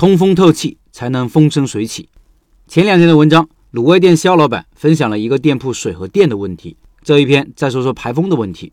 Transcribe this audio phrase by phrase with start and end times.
[0.00, 2.08] 通风透气才能风生水起。
[2.66, 6.78] 前两天的文章，卤味店肖老板分享了一个店铺水和电的问题。
[7.02, 8.72] 这一篇再说说排风的问题。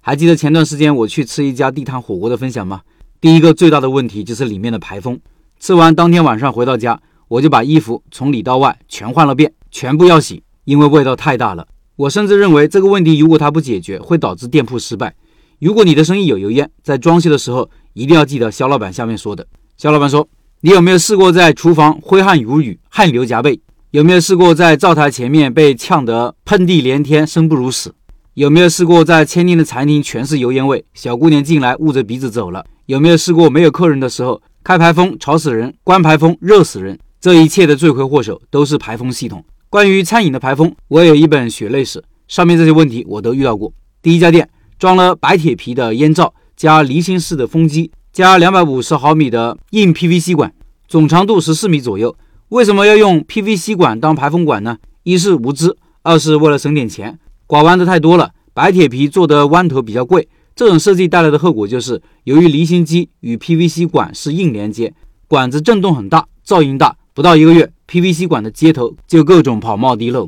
[0.00, 2.82] 还记得前段时间我去吃一家地摊火锅的分享吗？
[3.22, 5.18] 第一个最大的问题就是里面的排风。
[5.58, 11.66] 吃完当天晚上回到家，我就把衣服从里到外全换了遍，全部要洗，因为味道太大了。
[11.96, 15.14] 我甚至认为这个问题如果它不解决，会导致店铺失败。
[15.58, 19.46] 如果你的生意有油烟，在装修的时候一定要记得肖老板下面说的。
[19.78, 20.28] 肖老板说。
[20.62, 23.60] 你有没有试过在厨房挥汗如雨、汗流浃背？
[23.90, 27.94] 有没有试过在灶台前面被呛得喷嚏连天、生不如死？
[28.32, 32.64] 有没有试过在千金的餐厅全是油烟味，小姑娘进来捂着鼻子走了？
[32.86, 36.98] 有没有试过没有客人的时候开排风吵死人，关排风热死人？
[37.20, 39.44] 这一切的罪魁祸首都是排风系统。
[39.68, 43.70] 关于餐饮的排风，我有一本血泪史，上面这些问题我都遇到过。
[44.00, 44.48] 第一家店
[44.78, 47.90] 装了白铁皮的烟罩加离心式的风机。
[48.16, 50.50] 加两百五十毫米的硬 PVC 管，
[50.88, 52.16] 总长度十四米左右。
[52.48, 54.78] 为什么要用 PVC 管当排风管呢？
[55.02, 57.18] 一是无知，二是为了省点钱。
[57.46, 60.26] 拐弯的太多了，白铁皮做的弯头比较贵。
[60.54, 64.94] 这种设计带来的后果就是，由于离心机与 PVC 管是硬连接，
[65.28, 66.96] 管子震动很大，噪音大。
[67.12, 70.26] 不到一个月，PVC 管的接头就各种跑冒滴漏。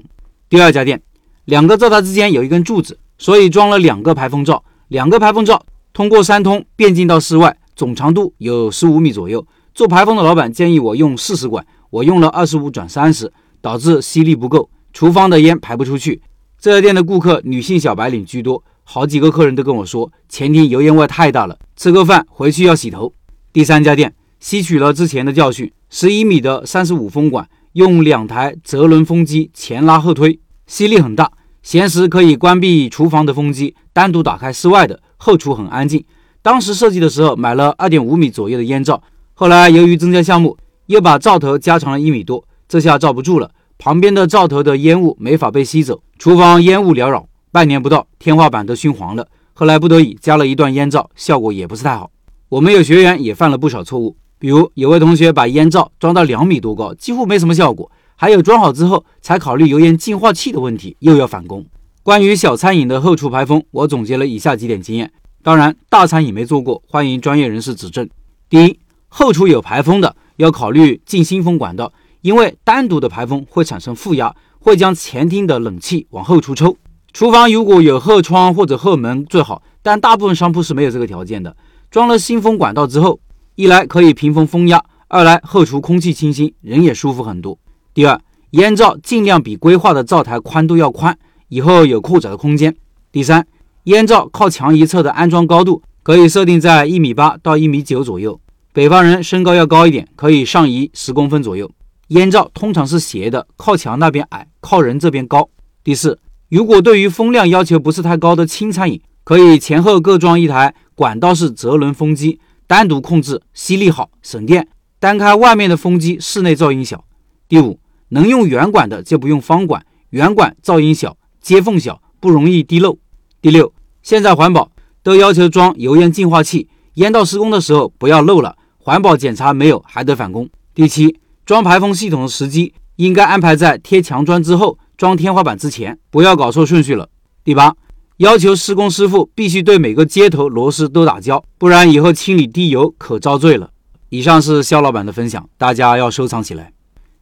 [0.50, 1.00] 第二家店，
[1.47, 4.62] 两个灶台之间有一根柱子，所以装了两个排风罩。
[4.89, 5.64] 两个排风罩
[5.95, 7.56] 通过三通变进到室外。
[7.79, 9.47] 总长度有十五米左右。
[9.73, 16.20] 做排风的老板建议我用四十管，我用了二十五转三十，导致吸力不够，厨房的烟排不出去。
[16.59, 23.12] 这家店的顾客女性小白领居多，好几个客人都跟我说，前厅油烟味太大了，吃个饭回去要洗头。
[23.53, 31.31] 第三家店吸取了之前的教训，十一米的三十五风管，用两台泽轮风机前拉后推，吸力很大。
[31.63, 36.05] 闲时可以关闭厨房的风机，单独打开室外的，后厨很安静。
[36.49, 39.03] 当时设计的时候买了二点五米左右的烟罩，
[39.35, 49.29] 后来由于增加项目，又把罩头加长了一米多，这下罩不住了，旁边的罩头的烟雾没法被吸走，厨房烟雾缭绕，半年不到天花板都熏黄了。
[49.53, 52.11] 后来不得已加了一段烟罩，效果也不是太好。
[52.48, 61.67] 我们有学员也犯了不少错误，比如有位同学把烟罩装到两米多高，几乎没什么效果；还有装好之后才考虑油烟净化器的问题，又要返工。
[62.03, 65.13] 关于小餐饮的后厨排风，我总结了以下几点经验。
[65.41, 68.09] 当然，大餐饮没做过，欢迎专业人士指正。
[68.51, 76.77] 第一，后厨有排风的，要考虑进新风管道，因为单独的排风会产生负压，会将前厅的冷气往后厨抽。
[77.13, 81.57] 厨房如果有后窗或者后门最好，但大部分商铺是没有这个条件的。
[81.91, 83.20] 装了新风管道之后，
[83.55, 87.57] 一来可以平风风压，二来后厨空气清新，人也舒服很多。
[87.95, 88.20] 第二，
[88.51, 91.17] 烟灶尽量比规划的灶台宽度要宽，
[91.49, 92.75] 以后有扩展的空间。
[93.13, 93.47] 第三。
[93.89, 98.39] 烟罩靠墙一侧的安装高度可以设定在一米八到一米九左右，
[98.75, 101.71] 北方人身高要高一点，可以上移十公分左右。
[102.09, 105.49] 烟罩通常是斜的，靠墙那边矮，靠人这边高。
[105.83, 106.19] 第四，
[106.51, 114.69] 如果对于风量要求不是太高的轻餐饮，可以前后各装一台管道式折轮风机，单独控制，吸力好，省电。
[114.99, 117.03] 单开外面的风机，室内噪音小。
[117.49, 122.99] 第五，能用圆管的就不用方管，圆管噪音小，接缝小，不容易滴漏。
[123.41, 123.73] 第六。
[124.08, 124.70] 现在环保
[125.02, 130.49] 都要求装油烟净化器，烟道施工的时候不要漏了，环保检查没有还得返工。
[130.75, 137.11] 第七，装排风系统的时机应该安排在贴墙砖之后，装天花板之前，不要搞错顺序了。
[137.44, 137.75] 第八，
[138.17, 143.69] 要求施工师傅必须对每个接头螺丝都打胶，不然以后清理滴油可遭罪了。
[144.08, 146.73] 以上是肖老板的分享，大家要收藏起来。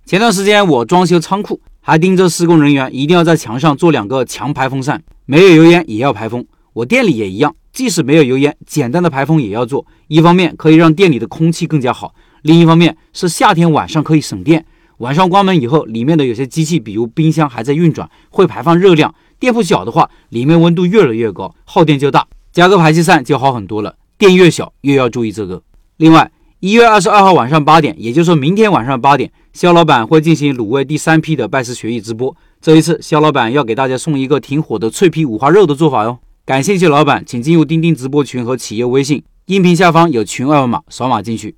[0.04, 6.46] 前段时间我装修仓库，还盯着施工人员一定要在墙上做两个强排风扇，没有油烟也要排风。
[6.76, 9.86] 我店里也一样，即使没有油烟，简单的排风也要做。
[10.08, 14.62] 一方面可以让店里的空气更加好，另一方面是夏天晚上可以省电。
[14.98, 19.14] 晚上关门以后，里面的有些机器，比如冰箱还在运转，会排放热量。
[19.38, 22.26] 店铺小的话，里面温度越来越高，耗电就大。
[22.52, 23.96] 加个排气扇就好很多了。
[24.18, 25.62] 店越小越要注意这个。
[25.96, 32.36] 另外，一月二十二号晚上八点，也就是明天晚上八点，肖老板会进行卤味第三批的拜师学艺直播。
[32.60, 36.18] 这一次，肖老板要给大家送一个挺火的脆皮五花肉的做法哟。
[36.46, 41.56] 感兴趣老板，请进入钉钉直播群和企业微信，音频下方有群二维码，扫码进去。